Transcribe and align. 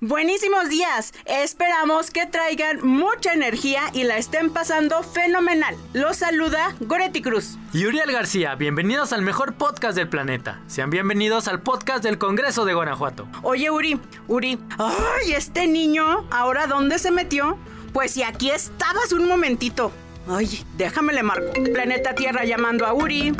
Buenísimos 0.00 0.68
días. 0.68 1.14
Esperamos 1.24 2.10
que 2.10 2.26
traigan 2.26 2.86
mucha 2.86 3.32
energía 3.32 3.82
y 3.92 4.04
la 4.04 4.18
estén 4.18 4.50
pasando 4.50 5.02
fenomenal. 5.02 5.74
Los 5.94 6.18
saluda 6.18 6.74
Goretti 6.80 7.22
Cruz. 7.22 7.56
Y 7.72 7.86
Uriel 7.86 8.12
García, 8.12 8.54
bienvenidos 8.54 9.12
al 9.12 9.22
mejor 9.22 9.54
podcast 9.54 9.96
del 9.96 10.08
planeta. 10.08 10.60
Sean 10.66 10.90
bienvenidos 10.90 11.48
al 11.48 11.62
podcast 11.62 12.02
del 12.04 12.18
Congreso 12.18 12.64
de 12.64 12.74
Guanajuato. 12.74 13.26
Oye, 13.42 13.70
Uri, 13.70 14.00
Uri, 14.28 14.58
ay, 14.78 15.32
este 15.32 15.66
niño, 15.66 16.26
¿ahora 16.30 16.66
dónde 16.66 16.98
se 16.98 17.10
metió? 17.10 17.58
Pues 17.92 18.12
si 18.12 18.22
aquí 18.22 18.50
estabas 18.50 19.12
un 19.12 19.26
momentito. 19.26 19.92
Ay, 20.28 20.64
déjame 20.76 21.12
le 21.12 21.22
marco. 21.22 21.52
Planeta 21.72 22.14
Tierra 22.14 22.44
llamando 22.44 22.84
a 22.84 22.92
Uri. 22.92 23.34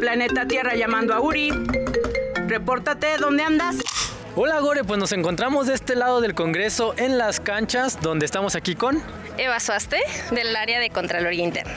Planeta 0.00 0.46
Tierra 0.46 0.74
llamando 0.76 1.12
a 1.12 1.20
Uri. 1.20 1.50
Repórtate, 2.46 3.18
¿dónde 3.18 3.42
andas? 3.42 3.76
Hola 4.36 4.60
Gore, 4.60 4.84
pues 4.84 4.96
nos 4.96 5.10
encontramos 5.10 5.66
de 5.66 5.74
este 5.74 5.96
lado 5.96 6.20
del 6.20 6.34
Congreso 6.36 6.94
en 6.96 7.18
las 7.18 7.40
canchas, 7.40 8.00
donde 8.00 8.26
estamos 8.26 8.54
aquí 8.54 8.76
con... 8.76 9.02
Eva 9.36 9.58
Suaste, 9.58 9.98
del 10.30 10.54
área 10.54 10.78
de 10.78 10.88
Contraloría 10.88 11.42
Interna. 11.42 11.74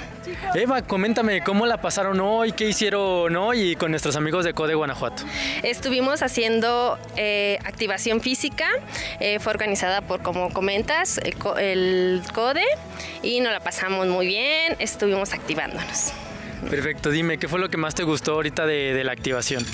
Eva, 0.54 0.84
coméntame 0.84 1.44
cómo 1.44 1.66
la 1.66 1.82
pasaron 1.82 2.20
hoy, 2.20 2.52
qué 2.52 2.66
hicieron 2.70 3.36
hoy 3.36 3.76
con 3.76 3.90
nuestros 3.90 4.16
amigos 4.16 4.46
de 4.46 4.54
CODE 4.54 4.76
Guanajuato. 4.76 5.24
Estuvimos 5.64 6.22
haciendo 6.22 7.00
eh, 7.16 7.58
activación 7.66 8.22
física, 8.22 8.68
eh, 9.20 9.40
fue 9.40 9.52
organizada 9.52 10.02
por, 10.02 10.22
como 10.22 10.54
comentas, 10.54 11.18
el, 11.18 11.36
el 11.58 12.22
CODE 12.34 12.66
y 13.24 13.40
nos 13.40 13.52
la 13.52 13.62
pasamos 13.62 14.06
muy 14.08 14.28
bien, 14.28 14.76
estuvimos 14.78 15.34
activándonos. 15.34 16.14
Perfecto, 16.70 17.10
dime, 17.10 17.38
¿qué 17.38 17.48
fue 17.48 17.60
lo 17.60 17.70
que 17.70 17.78
más 17.78 17.96
te 17.96 18.04
gustó 18.04 18.34
ahorita 18.34 18.66
de, 18.66 18.94
de 18.94 19.04
la 19.04 19.12
activación? 19.12 19.66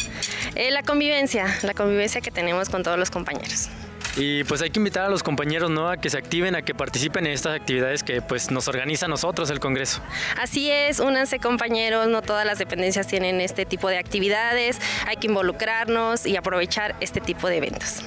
Eh, 0.56 0.72
la 0.72 0.84
convivencia, 0.84 1.48
la 1.64 1.74
convivencia 1.74 2.22
que 2.22 2.32
tenemos 2.32 2.70
con 2.70 2.84
todos 2.84 2.98
los 2.98 3.10
compañeros. 3.10 3.70
Y 4.16 4.44
pues 4.44 4.62
hay 4.62 4.70
que 4.70 4.80
invitar 4.80 5.06
a 5.06 5.10
los 5.10 5.24
compañeros 5.24 5.70
¿no? 5.70 5.90
a 5.90 5.98
que 5.98 6.10
se 6.10 6.18
activen, 6.18 6.56
a 6.56 6.62
que 6.62 6.74
participen 6.74 7.26
en 7.26 7.34
estas 7.34 7.56
actividades 7.56 8.04
que 8.04 8.22
pues 8.22 8.52
nos 8.52 8.68
organiza 8.68 9.06
a 9.06 9.10
nosotros 9.10 9.50
el 9.50 9.60
Congreso. 9.60 10.02
Así 10.42 10.70
es, 10.70 11.00
únanse 11.00 11.40
compañeros, 11.40 12.08
no 12.08 12.22
todas 12.22 12.46
las 12.46 12.58
dependencias 12.58 13.08
tienen 13.08 13.40
este 13.40 13.66
tipo 13.66 13.88
de 13.88 13.98
actividades, 13.98 14.80
hay 15.08 15.18
que 15.18 15.28
involucrarnos 15.28 16.26
y 16.26 16.36
aprovechar 16.36 16.96
este 17.00 17.22
tipo 17.22 17.48
de 17.48 17.58
eventos. 17.58 18.04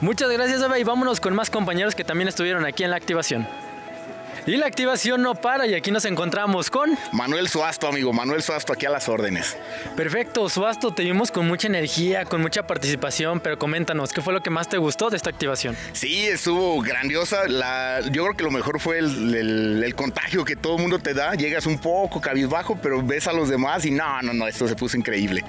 Muchas 0.00 0.30
gracias 0.30 0.62
Eva 0.62 0.78
y 0.78 0.84
vámonos 0.84 1.20
con 1.20 1.34
más 1.34 1.50
compañeros 1.50 1.94
que 1.94 2.04
también 2.04 2.28
estuvieron 2.28 2.64
aquí 2.64 2.84
en 2.84 2.90
la 2.90 2.96
activación. 2.96 3.46
Y 4.46 4.56
la 4.56 4.66
activación 4.66 5.22
no 5.22 5.34
para 5.34 5.66
y 5.66 5.74
aquí 5.74 5.90
nos 5.90 6.04
encontramos 6.04 6.70
con... 6.70 6.96
Manuel 7.10 7.48
Suasto, 7.48 7.88
amigo, 7.88 8.12
Manuel 8.12 8.42
Suasto, 8.42 8.72
aquí 8.72 8.86
a 8.86 8.90
las 8.90 9.08
órdenes. 9.08 9.56
Perfecto, 9.96 10.48
Suasto, 10.48 10.92
te 10.94 11.02
vimos 11.02 11.32
con 11.32 11.48
mucha 11.48 11.66
energía, 11.66 12.24
con 12.24 12.40
mucha 12.40 12.64
participación, 12.64 13.40
pero 13.40 13.58
coméntanos, 13.58 14.12
¿qué 14.12 14.22
fue 14.22 14.32
lo 14.32 14.44
que 14.44 14.50
más 14.50 14.68
te 14.68 14.78
gustó 14.78 15.10
de 15.10 15.16
esta 15.16 15.30
activación? 15.30 15.76
Sí, 15.92 16.26
estuvo 16.26 16.80
grandiosa. 16.80 17.48
La, 17.48 18.00
yo 18.12 18.22
creo 18.22 18.36
que 18.36 18.44
lo 18.44 18.52
mejor 18.52 18.78
fue 18.78 18.98
el, 19.00 19.34
el, 19.34 19.82
el 19.82 19.94
contagio 19.96 20.44
que 20.44 20.54
todo 20.54 20.76
el 20.76 20.82
mundo 20.82 21.00
te 21.00 21.12
da. 21.12 21.34
Llegas 21.34 21.66
un 21.66 21.80
poco 21.80 22.20
cabizbajo, 22.20 22.78
pero 22.80 23.02
ves 23.02 23.26
a 23.26 23.32
los 23.32 23.48
demás 23.48 23.84
y 23.84 23.90
no, 23.90 24.22
no, 24.22 24.32
no, 24.32 24.46
esto 24.46 24.68
se 24.68 24.76
puso 24.76 24.96
increíble. 24.96 25.42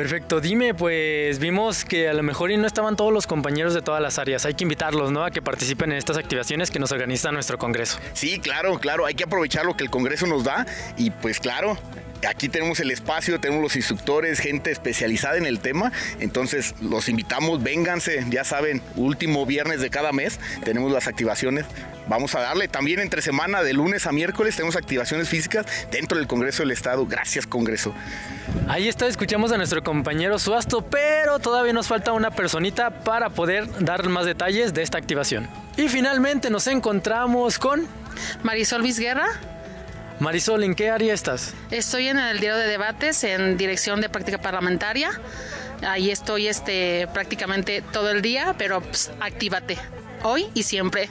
Perfecto, 0.00 0.40
dime, 0.40 0.72
pues 0.72 1.38
vimos 1.38 1.84
que 1.84 2.08
a 2.08 2.14
lo 2.14 2.22
mejor 2.22 2.50
y 2.50 2.56
no 2.56 2.66
estaban 2.66 2.96
todos 2.96 3.12
los 3.12 3.26
compañeros 3.26 3.74
de 3.74 3.82
todas 3.82 4.00
las 4.00 4.18
áreas. 4.18 4.46
Hay 4.46 4.54
que 4.54 4.64
invitarlos, 4.64 5.12
¿no? 5.12 5.26
A 5.26 5.30
que 5.30 5.42
participen 5.42 5.92
en 5.92 5.98
estas 5.98 6.16
activaciones 6.16 6.70
que 6.70 6.78
nos 6.78 6.90
organiza 6.90 7.30
nuestro 7.32 7.58
Congreso. 7.58 7.98
Sí, 8.14 8.38
claro, 8.38 8.78
claro, 8.78 9.04
hay 9.04 9.12
que 9.12 9.24
aprovechar 9.24 9.66
lo 9.66 9.76
que 9.76 9.84
el 9.84 9.90
Congreso 9.90 10.26
nos 10.26 10.42
da 10.42 10.64
y 10.96 11.10
pues 11.10 11.38
claro, 11.38 11.76
aquí 12.26 12.48
tenemos 12.48 12.80
el 12.80 12.90
espacio, 12.90 13.40
tenemos 13.40 13.62
los 13.62 13.76
instructores, 13.76 14.38
gente 14.38 14.70
especializada 14.70 15.36
en 15.36 15.46
el 15.46 15.60
tema. 15.60 15.92
Entonces 16.18 16.74
los 16.80 17.08
invitamos, 17.08 17.62
vénganse, 17.62 18.24
ya 18.30 18.44
saben, 18.44 18.82
último 18.96 19.46
viernes 19.46 19.80
de 19.80 19.90
cada 19.90 20.12
mes 20.12 20.38
tenemos 20.64 20.92
las 20.92 21.06
activaciones. 21.06 21.66
Vamos 22.08 22.34
a 22.34 22.40
darle 22.40 22.66
también 22.66 22.98
entre 22.98 23.22
semana, 23.22 23.62
de 23.62 23.72
lunes 23.72 24.06
a 24.06 24.12
miércoles, 24.12 24.56
tenemos 24.56 24.74
activaciones 24.74 25.28
físicas 25.28 25.64
dentro 25.92 26.18
del 26.18 26.26
Congreso 26.26 26.62
del 26.62 26.72
Estado. 26.72 27.06
Gracias, 27.06 27.46
Congreso. 27.46 27.94
Ahí 28.68 28.88
está, 28.88 29.06
escuchamos 29.06 29.52
a 29.52 29.56
nuestro 29.56 29.82
compañero 29.84 30.38
Suasto, 30.38 30.82
pero 30.82 31.38
todavía 31.38 31.72
nos 31.72 31.86
falta 31.86 32.12
una 32.12 32.30
personita 32.30 32.90
para 32.90 33.30
poder 33.30 33.68
dar 33.84 34.08
más 34.08 34.26
detalles 34.26 34.74
de 34.74 34.82
esta 34.82 34.98
activación. 34.98 35.48
Y 35.76 35.88
finalmente 35.88 36.50
nos 36.50 36.66
encontramos 36.66 37.58
con 37.58 37.86
Marisol 38.42 38.82
Vizguerra. 38.82 39.28
Marisol, 40.20 40.64
¿en 40.64 40.74
qué 40.74 40.90
área 40.90 41.14
estás? 41.14 41.54
Estoy 41.70 42.08
en 42.08 42.18
el 42.18 42.40
diario 42.40 42.58
de 42.58 42.68
debates 42.68 43.24
en 43.24 43.56
dirección 43.56 44.02
de 44.02 44.10
práctica 44.10 44.38
parlamentaria. 44.38 45.10
Ahí 45.82 46.10
estoy 46.10 46.46
este, 46.46 47.08
prácticamente 47.14 47.82
todo 47.90 48.10
el 48.10 48.20
día, 48.20 48.54
pero 48.58 48.82
pues, 48.82 49.10
actívate 49.18 49.78
hoy 50.22 50.46
y 50.52 50.64
siempre. 50.64 51.08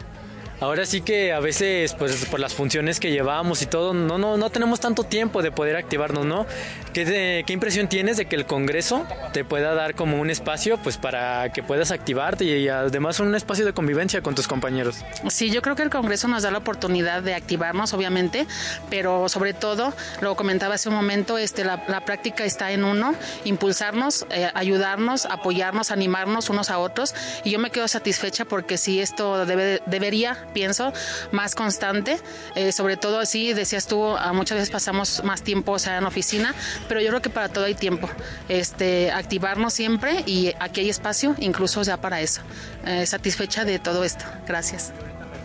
Ahora 0.61 0.85
sí 0.85 1.01
que 1.01 1.33
a 1.33 1.39
veces, 1.39 1.95
pues 1.95 2.25
por 2.25 2.39
las 2.39 2.53
funciones 2.53 2.99
que 2.99 3.11
llevamos 3.11 3.61
y 3.63 3.65
todo, 3.65 3.93
no, 3.93 4.19
no, 4.19 4.37
no 4.37 4.49
tenemos 4.49 4.79
tanto 4.79 5.05
tiempo 5.05 5.41
de 5.41 5.51
poder 5.51 5.77
activarnos, 5.77 6.25
¿no? 6.25 6.45
¿Qué, 6.93 7.05
de, 7.05 7.43
¿Qué 7.45 7.53
impresión 7.53 7.87
tienes 7.87 8.17
de 8.17 8.25
que 8.25 8.35
el 8.35 8.45
Congreso 8.45 9.05
te 9.33 9.43
pueda 9.43 9.73
dar 9.73 9.95
como 9.95 10.19
un 10.19 10.29
espacio, 10.29 10.77
pues 10.77 10.97
para 10.97 11.51
que 11.51 11.63
puedas 11.63 11.91
activarte 11.91 12.45
y, 12.45 12.67
además 12.67 13.19
un 13.19 13.35
espacio 13.35 13.65
de 13.65 13.73
convivencia 13.73 14.21
con 14.21 14.35
tus 14.35 14.47
compañeros? 14.47 14.97
Sí, 15.29 15.49
yo 15.51 15.61
creo 15.61 15.75
que 15.75 15.83
el 15.83 15.89
Congreso 15.89 16.27
nos 16.27 16.43
da 16.43 16.51
la 16.51 16.57
oportunidad 16.57 17.21
de 17.21 17.35
activarnos, 17.35 17.93
obviamente, 17.93 18.47
pero 18.89 19.29
sobre 19.29 19.53
todo, 19.53 19.93
lo 20.21 20.35
comentaba 20.35 20.75
hace 20.75 20.89
un 20.89 20.95
momento, 20.95 21.37
este, 21.37 21.63
la, 21.63 21.83
la 21.87 22.01
práctica 22.05 22.43
está 22.43 22.71
en 22.71 22.83
uno, 22.83 23.15
impulsarnos, 23.45 24.25
eh, 24.31 24.49
ayudarnos, 24.53 25.25
apoyarnos, 25.25 25.91
animarnos 25.91 26.49
unos 26.49 26.69
a 26.69 26.79
otros, 26.79 27.13
y 27.43 27.51
yo 27.51 27.59
me 27.59 27.69
quedo 27.69 27.87
satisfecha 27.87 28.45
porque 28.45 28.77
sí, 28.77 28.99
esto 28.99 29.45
debe, 29.45 29.81
debería 29.85 30.37
pienso, 30.53 30.93
más 31.31 31.55
constante. 31.55 32.19
Eh, 32.55 32.71
sobre 32.71 32.97
todo 32.97 33.19
así, 33.19 33.53
decías 33.53 33.87
tú, 33.87 34.15
muchas 34.33 34.57
veces 34.57 34.69
pasamos 34.69 35.23
más 35.23 35.41
tiempo 35.41 35.73
o 35.73 35.79
sea, 35.79 35.97
en 35.97 36.05
oficina, 36.05 36.53
pero 36.87 37.01
yo 37.01 37.09
creo 37.09 37.21
que 37.21 37.29
para 37.29 37.49
todo 37.49 37.65
hay 37.65 37.75
tiempo. 37.75 38.09
Este, 38.47 39.11
activarnos 39.11 39.73
siempre 39.73 40.23
y 40.25 40.53
aquí 40.59 40.81
hay 40.81 40.89
espacio, 40.89 41.35
incluso 41.39 41.81
ya 41.83 41.97
para 41.97 42.21
eso. 42.21 42.41
Eh, 42.85 43.05
satisfecha 43.05 43.65
de 43.65 43.79
todo 43.79 44.03
esto. 44.03 44.25
Gracias. 44.47 44.93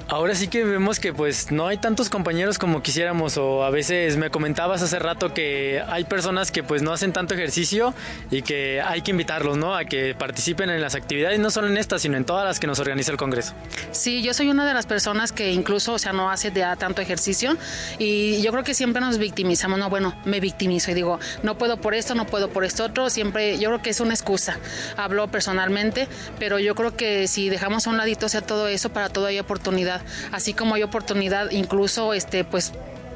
Ahora 0.09 0.35
sí 0.35 0.49
que 0.49 0.65
vemos 0.65 1.01
que 1.01 1.15
pues 1.15 1.51
no 1.51 1.67
hay 1.67 1.79
tantos 1.79 2.11
compañeros 2.11 2.59
como 2.59 2.83
quisiéramos 2.83 3.39
o 3.39 3.65
a 3.65 3.71
veces 3.71 4.19
me 4.19 4.31
comentabas 4.31 4.83
hace 4.83 4.99
rato 4.99 5.33
que 5.33 5.83
hay 5.87 6.05
personas 6.05 6.51
que 6.51 6.63
pues 6.63 6.83
no 6.83 6.93
hacen 6.93 7.15
tanto 7.15 7.33
ejercicio 7.33 7.95
y 8.31 8.43
que 8.43 8.83
hay 8.83 9.01
que 9.01 9.13
invitarlos, 9.13 9.57
¿no? 9.57 9.75
A 9.75 9.87
que 9.87 10.15
participen 10.15 10.69
en 10.69 10.83
las 10.83 10.95
actividades, 10.95 11.39
no 11.39 11.51
solo 11.51 11.69
en 11.69 11.79
estas, 11.79 12.03
sino 12.03 12.19
en 12.19 12.27
todas 12.27 12.45
las 12.45 12.61
que 12.61 12.67
nos 12.67 12.81
organiza 12.81 13.13
el 13.13 13.17
Congreso. 13.17 13.55
Sí, 13.93 14.23
yo 14.23 14.35
soy 14.35 14.51
una 14.51 14.67
de 14.67 14.75
las 14.75 14.85
personas 14.85 15.33
que 15.33 15.53
incluso, 15.53 15.95
o 15.95 16.13
no 16.13 16.31
hace 16.31 16.51
de 16.51 16.65
tanto 16.79 17.01
ejercicio 17.01 17.57
y 17.99 18.43
yo 18.43 18.53
creo 18.53 18.63
que 18.63 18.75
siempre 18.75 19.01
nos 19.01 19.17
victimizamos, 19.17 19.79
no, 19.79 19.89
bueno, 19.89 20.15
me 20.27 20.39
victimizo 20.39 20.91
y 20.91 20.95
digo, 20.95 21.19
no 21.43 21.57
puedo 21.57 21.79
por 21.79 21.95
esto, 21.95 22.15
no 22.15 22.27
puedo 22.27 22.51
por 22.51 22.65
esto 22.65 22.85
otro, 22.85 23.09
siempre, 23.09 23.59
yo 23.59 23.71
creo 23.71 23.83
que 23.83 23.91
es 23.91 24.01
una 24.01 24.13
excusa. 24.13 24.59
Hablo 24.99 25.29
personalmente, 25.29 26.09
pero 26.39 26.59
yo 26.59 26.75
creo 26.75 26.95
que 26.95 27.27
si 27.27 27.49
dejamos 27.49 27.87
a 27.87 27.91
un 27.91 27.97
ladito, 27.97 28.29
sea, 28.29 28.43
todo 28.43 28.69
eso, 28.69 28.91
para 28.91 29.09
todo 29.09 29.27
hay 29.27 29.39
oportunidad 29.39 29.94
así 30.33 30.55
como 30.55 30.75
hay 30.75 30.83
oportunidad 30.83 31.51
incluso 31.51 32.15
este 32.15 32.45
pues 32.45 32.73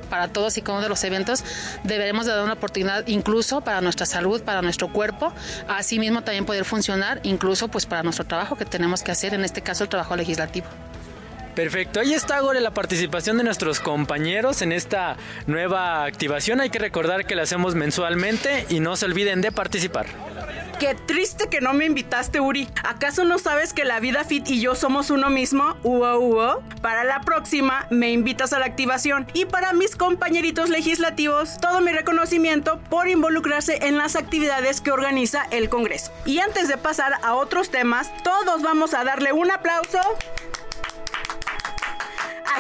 para 0.09 0.29
todos 0.29 0.57
y 0.59 0.63
cada 0.63 0.79
uno 0.79 0.83
de 0.85 0.89
los 0.89 1.05
eventos, 1.05 1.45
deberemos 1.85 2.27
de 2.27 2.33
dar 2.33 2.43
una 2.43 2.55
oportunidad 2.55 3.07
incluso 3.07 3.61
para 3.61 3.81
nuestra 3.81 4.07
salud, 4.07 4.43
para 4.43 4.63
nuestro 4.63 4.93
cuerpo, 4.93 5.33
así 5.69 5.99
mismo 5.99 6.23
también 6.23 6.47
poder 6.47 6.65
funcionar, 6.65 7.21
incluso 7.23 7.69
pues 7.69 7.87
para 7.87 8.03
nuestro 8.03 8.27
trabajo 8.27 8.57
que 8.57 8.65
tenemos 8.65 9.03
que 9.03 9.13
hacer, 9.13 9.35
en 9.35 9.45
este 9.45 9.61
caso 9.61 9.85
el 9.85 9.91
trabajo 9.91 10.17
legislativo. 10.17 10.67
Perfecto, 11.55 11.99
ahí 11.99 12.15
está 12.15 12.39
Gore 12.39 12.61
la 12.61 12.71
participación 12.71 13.37
de 13.37 13.43
nuestros 13.43 13.81
compañeros 13.81 14.63
en 14.63 14.71
esta 14.71 15.17
nueva 15.49 16.05
activación. 16.05 16.61
Hay 16.61 16.71
que 16.71 16.79
recordar 16.79 17.27
que 17.27 17.35
la 17.35 17.43
hacemos 17.43 17.75
mensualmente 17.75 18.65
y 18.69 18.79
no 18.79 18.95
se 18.95 19.07
olviden 19.07 19.41
de 19.41 19.51
participar. 19.51 20.07
Qué 20.79 20.95
triste 20.95 21.49
que 21.49 21.61
no 21.61 21.73
me 21.73 21.87
invitaste, 21.87 22.39
Uri. 22.39 22.69
¿Acaso 22.85 23.25
no 23.25 23.39
sabes 23.39 23.73
que 23.73 23.85
la 23.85 23.99
vida 23.99 24.23
fit 24.23 24.49
y 24.49 24.61
yo 24.61 24.77
somos 24.77 25.11
uno 25.11 25.29
mismo? 25.29 25.77
Uo, 25.83 26.19
uo. 26.21 26.63
Para 26.83 27.03
la 27.03 27.21
próxima, 27.23 27.89
me 27.91 28.13
invitas 28.13 28.53
a 28.53 28.61
la 28.61 28.67
activación. 28.67 29.27
Y 29.35 29.47
para 29.47 29.73
mis 29.73 29.97
compañeritos 29.97 30.69
legislativos, 30.69 31.59
todo 31.61 31.81
mi 31.81 31.91
reconocimiento 31.91 32.79
por 32.91 33.09
involucrarse 33.09 33.89
en 33.89 33.99
las 33.99 34.15
actividades 34.15 34.81
que 34.81 34.93
organiza 34.93 35.49
el 35.51 35.69
Congreso. 35.69 36.13
Y 36.25 36.39
antes 36.39 36.69
de 36.69 36.77
pasar 36.77 37.15
a 37.25 37.35
otros 37.35 37.71
temas, 37.71 38.13
todos 38.23 38.63
vamos 38.63 38.95
a 38.95 39.03
darle 39.03 39.33
un 39.33 39.51
aplauso 39.51 39.99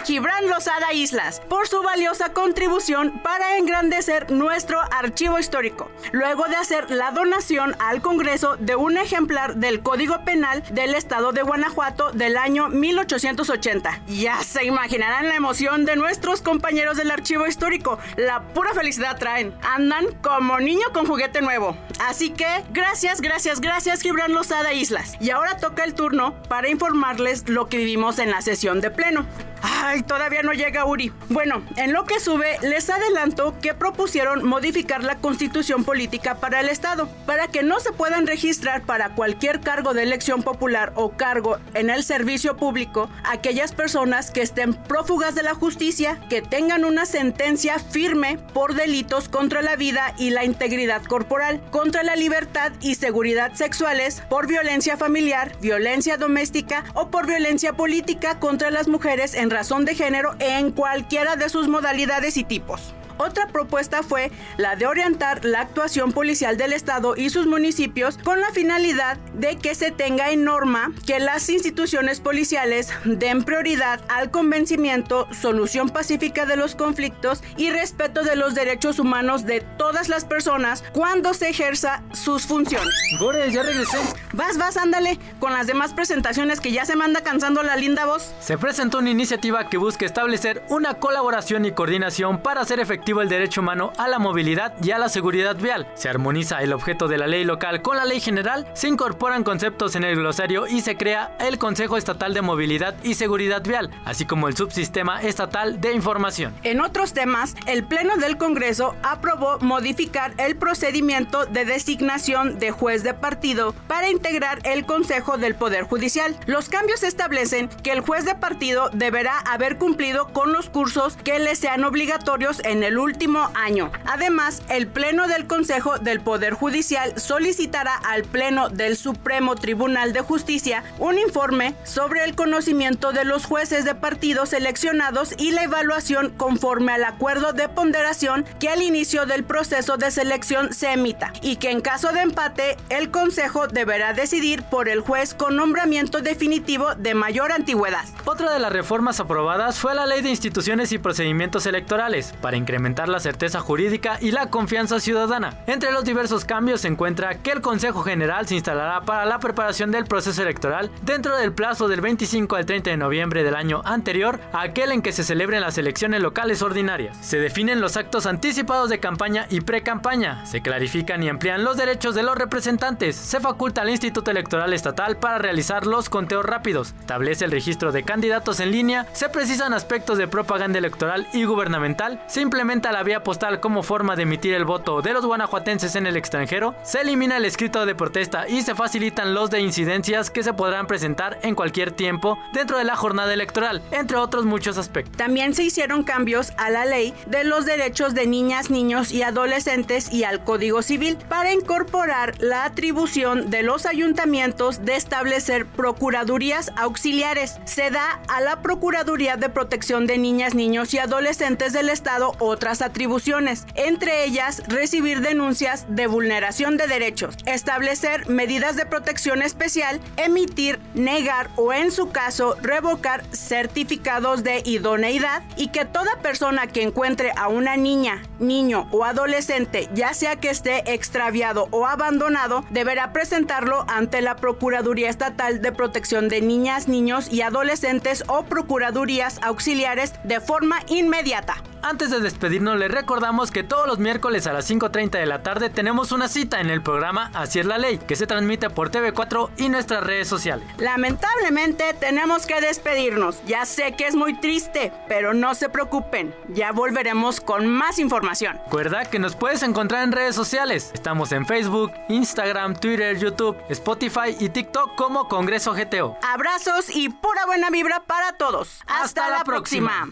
Gibran 0.04 0.48
Lozada 0.48 0.92
Islas 0.92 1.40
por 1.48 1.68
su 1.68 1.82
valiosa 1.82 2.32
contribución 2.32 3.20
para 3.22 3.56
engrandecer 3.56 4.30
nuestro 4.30 4.80
archivo 4.80 5.38
histórico, 5.38 5.90
luego 6.12 6.44
de 6.48 6.56
hacer 6.56 6.90
la 6.90 7.10
donación 7.10 7.74
al 7.78 8.00
Congreso 8.00 8.56
de 8.56 8.76
un 8.76 8.96
ejemplar 8.96 9.56
del 9.56 9.80
Código 9.82 10.24
Penal 10.24 10.62
del 10.70 10.94
Estado 10.94 11.32
de 11.32 11.42
Guanajuato 11.42 12.12
del 12.12 12.36
año 12.36 12.68
1880. 12.68 14.02
Ya 14.08 14.42
se 14.42 14.64
imaginarán 14.64 15.28
la 15.28 15.34
emoción 15.34 15.84
de 15.84 15.96
nuestros 15.96 16.42
compañeros 16.42 16.96
del 16.96 17.10
archivo 17.10 17.46
histórico. 17.46 17.98
La 18.16 18.42
pura 18.42 18.74
felicidad 18.74 19.18
traen. 19.18 19.54
Andan 19.62 20.06
como 20.22 20.58
niño 20.58 20.86
con 20.92 21.06
juguete 21.06 21.40
nuevo. 21.40 21.76
Así 22.00 22.30
que 22.30 22.46
gracias, 22.70 23.20
gracias, 23.20 23.60
gracias 23.60 24.02
Gibran 24.02 24.32
Lozada 24.32 24.72
Islas. 24.72 25.16
Y 25.20 25.30
ahora 25.30 25.56
toca 25.56 25.84
el 25.84 25.94
turno 25.94 26.34
para 26.48 26.68
informarles 26.68 27.48
lo 27.48 27.68
que 27.68 27.78
vivimos 27.78 28.18
en 28.18 28.30
la 28.30 28.42
sesión 28.42 28.80
de 28.80 28.90
pleno. 28.90 29.26
Ay, 29.62 29.97
todavía 30.02 30.42
no 30.42 30.52
llega 30.52 30.84
Uri. 30.84 31.12
Bueno, 31.28 31.62
en 31.76 31.92
lo 31.92 32.04
que 32.04 32.20
sube, 32.20 32.58
les 32.62 32.90
adelanto 32.90 33.54
que 33.60 33.74
propusieron 33.74 34.46
modificar 34.46 35.04
la 35.04 35.18
constitución 35.18 35.84
política 35.84 36.36
para 36.36 36.60
el 36.60 36.68
Estado, 36.68 37.08
para 37.26 37.48
que 37.48 37.62
no 37.62 37.80
se 37.80 37.92
puedan 37.92 38.26
registrar 38.26 38.82
para 38.82 39.14
cualquier 39.14 39.60
cargo 39.60 39.94
de 39.94 40.02
elección 40.02 40.42
popular 40.42 40.92
o 40.94 41.10
cargo 41.16 41.58
en 41.74 41.90
el 41.90 42.04
servicio 42.04 42.56
público 42.56 43.10
aquellas 43.24 43.72
personas 43.72 44.30
que 44.30 44.42
estén 44.42 44.74
prófugas 44.74 45.34
de 45.34 45.42
la 45.42 45.54
justicia, 45.54 46.20
que 46.28 46.42
tengan 46.42 46.84
una 46.84 47.06
sentencia 47.06 47.78
firme 47.78 48.38
por 48.54 48.74
delitos 48.74 49.28
contra 49.28 49.62
la 49.62 49.76
vida 49.76 50.14
y 50.18 50.30
la 50.30 50.44
integridad 50.44 51.02
corporal, 51.04 51.60
contra 51.70 52.02
la 52.02 52.16
libertad 52.16 52.72
y 52.80 52.94
seguridad 52.94 53.54
sexuales, 53.54 54.22
por 54.28 54.46
violencia 54.46 54.96
familiar, 54.96 55.52
violencia 55.60 56.16
doméstica 56.16 56.84
o 56.94 57.10
por 57.10 57.26
violencia 57.26 57.72
política 57.72 58.38
contra 58.38 58.70
las 58.70 58.88
mujeres 58.88 59.34
en 59.34 59.50
razón 59.50 59.77
de 59.84 59.94
género 59.94 60.34
en 60.38 60.70
cualquiera 60.72 61.36
de 61.36 61.48
sus 61.48 61.68
modalidades 61.68 62.36
y 62.36 62.44
tipos. 62.44 62.94
Otra 63.18 63.48
propuesta 63.48 64.02
fue 64.02 64.30
la 64.56 64.76
de 64.76 64.86
orientar 64.86 65.44
la 65.44 65.60
actuación 65.60 66.12
policial 66.12 66.56
del 66.56 66.72
Estado 66.72 67.16
y 67.16 67.30
sus 67.30 67.46
municipios 67.46 68.16
con 68.18 68.40
la 68.40 68.50
finalidad 68.52 69.16
de 69.34 69.56
que 69.56 69.74
se 69.74 69.90
tenga 69.90 70.30
en 70.30 70.44
norma 70.44 70.92
que 71.06 71.18
las 71.18 71.48
instituciones 71.48 72.20
policiales 72.20 72.90
den 73.04 73.42
prioridad 73.42 74.00
al 74.08 74.30
convencimiento, 74.30 75.26
solución 75.32 75.88
pacífica 75.88 76.46
de 76.46 76.56
los 76.56 76.74
conflictos 76.74 77.42
y 77.56 77.70
respeto 77.70 78.22
de 78.22 78.36
los 78.36 78.54
derechos 78.54 78.98
humanos 78.98 79.44
de 79.46 79.60
todas 79.60 80.08
las 80.08 80.24
personas 80.24 80.84
cuando 80.92 81.34
se 81.34 81.48
ejerza 81.48 82.02
sus 82.12 82.46
funciones. 82.46 82.94
Gore, 83.18 83.50
ya 83.50 83.62
regresé. 83.62 83.98
Vas, 84.32 84.58
vas, 84.58 84.76
ándale, 84.76 85.18
con 85.40 85.52
las 85.52 85.66
demás 85.66 85.92
presentaciones 85.92 86.60
que 86.60 86.72
ya 86.72 86.84
se 86.84 86.96
manda 86.96 87.22
cansando 87.22 87.62
la 87.62 87.76
linda 87.76 88.06
voz. 88.06 88.32
Se 88.40 88.58
presentó 88.58 88.98
una 88.98 89.10
iniciativa 89.10 89.68
que 89.68 89.76
busca 89.76 90.06
establecer 90.06 90.62
una 90.68 90.94
colaboración 90.94 91.64
y 91.64 91.72
coordinación 91.72 92.42
para 92.42 92.60
hacer 92.60 92.80
el 93.08 93.28
derecho 93.30 93.62
humano 93.62 93.92
a 93.96 94.06
la 94.06 94.18
movilidad 94.18 94.74
y 94.82 94.90
a 94.90 94.98
la 94.98 95.08
seguridad 95.08 95.56
vial. 95.56 95.88
Se 95.94 96.10
armoniza 96.10 96.62
el 96.62 96.74
objeto 96.74 97.08
de 97.08 97.16
la 97.16 97.26
ley 97.26 97.42
local 97.42 97.80
con 97.80 97.96
la 97.96 98.04
ley 98.04 98.20
general, 98.20 98.66
se 98.74 98.88
incorporan 98.88 99.44
conceptos 99.44 99.96
en 99.96 100.04
el 100.04 100.16
glosario 100.16 100.66
y 100.66 100.82
se 100.82 100.96
crea 100.96 101.34
el 101.40 101.58
Consejo 101.58 101.96
Estatal 101.96 102.34
de 102.34 102.42
Movilidad 102.42 102.94
y 103.02 103.14
Seguridad 103.14 103.62
Vial, 103.62 103.90
así 104.04 104.26
como 104.26 104.46
el 104.46 104.56
Subsistema 104.56 105.22
Estatal 105.22 105.80
de 105.80 105.94
Información. 105.94 106.54
En 106.64 106.82
otros 106.82 107.14
temas, 107.14 107.56
el 107.66 107.84
Pleno 107.84 108.16
del 108.16 108.36
Congreso 108.36 108.94
aprobó 109.02 109.58
modificar 109.60 110.34
el 110.36 110.56
procedimiento 110.56 111.46
de 111.46 111.64
designación 111.64 112.58
de 112.58 112.72
juez 112.72 113.02
de 113.02 113.14
partido 113.14 113.74
para 113.86 114.10
integrar 114.10 114.58
el 114.64 114.84
Consejo 114.84 115.38
del 115.38 115.54
Poder 115.54 115.84
Judicial. 115.84 116.38
Los 116.44 116.68
cambios 116.68 117.02
establecen 117.02 117.70
que 117.82 117.92
el 117.92 118.00
juez 118.00 118.26
de 118.26 118.34
partido 118.34 118.90
deberá 118.92 119.38
haber 119.38 119.78
cumplido 119.78 120.28
con 120.28 120.52
los 120.52 120.68
cursos 120.68 121.16
que 121.24 121.38
le 121.38 121.56
sean 121.56 121.84
obligatorios 121.84 122.60
en 122.64 122.82
el 122.82 122.97
último 122.98 123.50
año. 123.54 123.90
Además, 124.06 124.62
el 124.68 124.86
Pleno 124.86 125.28
del 125.28 125.46
Consejo 125.46 125.98
del 125.98 126.20
Poder 126.20 126.54
Judicial 126.54 127.18
solicitará 127.20 127.94
al 127.94 128.24
Pleno 128.24 128.68
del 128.68 128.96
Supremo 128.96 129.54
Tribunal 129.54 130.12
de 130.12 130.20
Justicia 130.20 130.82
un 130.98 131.18
informe 131.18 131.74
sobre 131.84 132.24
el 132.24 132.34
conocimiento 132.34 133.12
de 133.12 133.24
los 133.24 133.44
jueces 133.44 133.84
de 133.84 133.94
partidos 133.94 134.50
seleccionados 134.50 135.34
y 135.38 135.52
la 135.52 135.64
evaluación 135.64 136.30
conforme 136.36 136.92
al 136.92 137.04
acuerdo 137.04 137.52
de 137.52 137.68
ponderación 137.68 138.44
que 138.58 138.68
al 138.68 138.82
inicio 138.82 139.26
del 139.26 139.44
proceso 139.44 139.96
de 139.96 140.10
selección 140.10 140.72
se 140.72 140.92
emita 140.92 141.32
y 141.42 141.56
que 141.56 141.70
en 141.70 141.80
caso 141.80 142.12
de 142.12 142.20
empate 142.20 142.76
el 142.88 143.10
Consejo 143.10 143.68
deberá 143.68 144.12
decidir 144.12 144.62
por 144.64 144.88
el 144.88 145.00
juez 145.00 145.34
con 145.34 145.56
nombramiento 145.56 146.20
definitivo 146.20 146.94
de 146.94 147.14
mayor 147.14 147.52
antigüedad. 147.52 148.04
Otra 148.24 148.52
de 148.52 148.58
las 148.58 148.72
reformas 148.72 149.20
aprobadas 149.20 149.78
fue 149.78 149.94
la 149.94 150.06
Ley 150.06 150.22
de 150.22 150.30
Instituciones 150.30 150.92
y 150.92 150.98
Procedimientos 150.98 151.66
Electorales 151.66 152.34
para 152.40 152.56
incrementar 152.56 152.87
la 152.88 153.20
certeza 153.20 153.60
jurídica 153.60 154.18
y 154.20 154.30
la 154.30 154.50
confianza 154.50 155.00
ciudadana. 155.00 155.58
Entre 155.66 155.92
los 155.92 156.04
diversos 156.04 156.44
cambios 156.44 156.80
se 156.80 156.88
encuentra 156.88 157.38
que 157.42 157.50
el 157.50 157.60
Consejo 157.60 158.02
General 158.02 158.46
se 158.46 158.54
instalará 158.54 159.02
para 159.02 159.26
la 159.26 159.38
preparación 159.38 159.90
del 159.90 160.06
proceso 160.06 160.42
electoral 160.42 160.90
dentro 161.02 161.36
del 161.36 161.52
plazo 161.52 161.88
del 161.88 162.00
25 162.00 162.56
al 162.56 162.66
30 162.66 162.90
de 162.90 162.96
noviembre 162.96 163.42
del 163.42 163.54
año 163.54 163.82
anterior 163.84 164.40
a 164.52 164.62
aquel 164.62 164.92
en 164.92 165.02
que 165.02 165.12
se 165.12 165.24
celebren 165.24 165.60
las 165.60 165.78
elecciones 165.78 166.22
locales 166.22 166.62
ordinarias. 166.62 167.16
Se 167.20 167.38
definen 167.38 167.80
los 167.80 167.96
actos 167.96 168.26
anticipados 168.26 168.90
de 168.90 169.00
campaña 169.00 169.46
y 169.50 169.60
pre-campaña, 169.60 170.46
se 170.46 170.62
clarifican 170.62 171.22
y 171.22 171.28
amplían 171.28 171.64
los 171.64 171.76
derechos 171.76 172.14
de 172.14 172.22
los 172.22 172.36
representantes, 172.36 173.16
se 173.16 173.40
faculta 173.40 173.82
al 173.82 173.90
Instituto 173.90 174.30
Electoral 174.30 174.72
Estatal 174.72 175.16
para 175.18 175.38
realizar 175.38 175.86
los 175.86 176.08
conteos 176.08 176.44
rápidos, 176.44 176.94
establece 177.00 177.44
el 177.44 177.50
registro 177.50 177.92
de 177.92 178.02
candidatos 178.02 178.60
en 178.60 178.70
línea, 178.70 179.06
se 179.12 179.28
precisan 179.28 179.74
aspectos 179.74 180.18
de 180.18 180.28
propaganda 180.28 180.78
electoral 180.78 181.26
y 181.32 181.44
gubernamental, 181.44 182.22
se 182.26 182.40
la 182.78 183.02
vía 183.02 183.24
postal 183.24 183.60
como 183.60 183.82
forma 183.82 184.14
de 184.14 184.22
emitir 184.22 184.54
el 184.54 184.64
voto 184.64 185.02
de 185.02 185.12
los 185.12 185.26
guanajuatenses 185.26 185.96
en 185.96 186.06
el 186.06 186.16
extranjero, 186.16 186.74
se 186.82 187.00
elimina 187.00 187.36
el 187.36 187.44
escrito 187.44 187.84
de 187.84 187.94
protesta 187.94 188.48
y 188.48 188.62
se 188.62 188.74
facilitan 188.74 189.34
los 189.34 189.50
de 189.50 189.60
incidencias 189.60 190.30
que 190.30 190.42
se 190.42 190.52
podrán 190.52 190.86
presentar 190.86 191.38
en 191.42 191.54
cualquier 191.54 191.90
tiempo 191.90 192.38
dentro 192.52 192.78
de 192.78 192.84
la 192.84 192.96
jornada 192.96 193.34
electoral, 193.34 193.82
entre 193.90 194.16
otros 194.16 194.44
muchos 194.44 194.78
aspectos. 194.78 195.16
También 195.16 195.54
se 195.54 195.64
hicieron 195.64 196.04
cambios 196.04 196.52
a 196.56 196.70
la 196.70 196.84
ley 196.84 197.12
de 197.26 197.44
los 197.44 197.66
derechos 197.66 198.14
de 198.14 198.26
niñas, 198.26 198.70
niños 198.70 199.10
y 199.10 199.22
adolescentes 199.22 200.12
y 200.12 200.24
al 200.24 200.44
Código 200.44 200.82
Civil 200.82 201.18
para 201.28 201.52
incorporar 201.52 202.34
la 202.38 202.64
atribución 202.64 203.50
de 203.50 203.62
los 203.62 203.86
ayuntamientos 203.86 204.84
de 204.84 204.94
establecer 204.96 205.66
procuradurías 205.66 206.70
auxiliares. 206.76 207.58
Se 207.64 207.90
da 207.90 208.20
a 208.28 208.40
la 208.40 208.62
Procuraduría 208.62 209.36
de 209.36 209.48
Protección 209.48 210.06
de 210.06 210.18
Niñas, 210.18 210.54
Niños 210.54 210.94
y 210.94 210.98
Adolescentes 210.98 211.72
del 211.72 211.88
Estado 211.88 212.32
otras 212.58 212.82
atribuciones, 212.82 213.66
entre 213.76 214.24
ellas 214.24 214.64
recibir 214.66 215.20
denuncias 215.20 215.86
de 215.88 216.08
vulneración 216.08 216.76
de 216.76 216.88
derechos, 216.88 217.36
establecer 217.46 218.28
medidas 218.28 218.74
de 218.74 218.84
protección 218.84 219.42
especial, 219.42 220.00
emitir, 220.16 220.80
negar 220.94 221.50
o 221.54 221.72
en 221.72 221.92
su 221.92 222.10
caso 222.10 222.56
revocar 222.60 223.24
certificados 223.30 224.42
de 224.42 224.62
idoneidad 224.64 225.44
y 225.56 225.68
que 225.68 225.84
toda 225.84 226.20
persona 226.20 226.66
que 226.66 226.82
encuentre 226.82 227.30
a 227.36 227.46
una 227.46 227.76
niña, 227.76 228.24
niño 228.40 228.88
o 228.90 229.04
adolescente, 229.04 229.88
ya 229.94 230.12
sea 230.12 230.34
que 230.34 230.50
esté 230.50 230.92
extraviado 230.92 231.68
o 231.70 231.86
abandonado, 231.86 232.64
deberá 232.70 233.12
presentarlo 233.12 233.84
ante 233.86 234.20
la 234.20 234.34
Procuraduría 234.34 235.10
Estatal 235.10 235.62
de 235.62 235.70
Protección 235.70 236.28
de 236.28 236.40
Niñas, 236.40 236.88
Niños 236.88 237.32
y 237.32 237.42
Adolescentes 237.42 238.24
o 238.26 238.46
Procuradurías 238.46 239.38
Auxiliares 239.42 240.14
de 240.24 240.40
forma 240.40 240.80
inmediata. 240.88 241.62
Antes 241.82 242.10
de 242.10 242.20
despedirnos, 242.20 242.78
les 242.78 242.90
recordamos 242.90 243.50
que 243.50 243.62
todos 243.62 243.86
los 243.86 243.98
miércoles 243.98 244.46
a 244.46 244.52
las 244.52 244.70
5.30 244.70 245.10
de 245.10 245.26
la 245.26 245.42
tarde 245.42 245.70
tenemos 245.70 246.12
una 246.12 246.28
cita 246.28 246.60
en 246.60 246.70
el 246.70 246.82
programa 246.82 247.30
Así 247.34 247.60
es 247.60 247.66
la 247.66 247.78
ley, 247.78 247.98
que 247.98 248.16
se 248.16 248.26
transmite 248.26 248.70
por 248.70 248.90
TV4 248.90 249.50
y 249.56 249.68
nuestras 249.68 250.04
redes 250.04 250.28
sociales. 250.28 250.66
Lamentablemente 250.78 251.94
tenemos 251.94 252.46
que 252.46 252.60
despedirnos. 252.60 253.42
Ya 253.46 253.64
sé 253.64 253.92
que 253.92 254.06
es 254.06 254.16
muy 254.16 254.34
triste, 254.38 254.92
pero 255.08 255.34
no 255.34 255.54
se 255.54 255.68
preocupen, 255.68 256.34
ya 256.48 256.72
volveremos 256.72 257.40
con 257.40 257.66
más 257.66 257.98
información. 257.98 258.58
Recuerda 258.64 259.04
que 259.04 259.18
nos 259.18 259.36
puedes 259.36 259.62
encontrar 259.62 260.02
en 260.04 260.12
redes 260.12 260.34
sociales. 260.34 260.90
Estamos 260.94 261.32
en 261.32 261.46
Facebook, 261.46 261.92
Instagram, 262.08 262.74
Twitter, 262.74 263.18
YouTube, 263.18 263.56
Spotify 263.68 264.36
y 264.38 264.48
TikTok 264.48 264.94
como 264.96 265.28
Congreso 265.28 265.72
GTO. 265.72 266.18
Abrazos 266.22 266.94
y 266.94 267.08
pura 267.08 267.46
buena 267.46 267.70
vibra 267.70 268.02
para 268.06 268.32
todos. 268.32 268.80
Hasta, 268.86 269.30
la, 269.30 269.44
próxima. 269.44 270.08